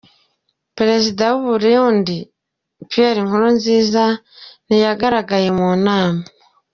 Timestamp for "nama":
5.85-6.21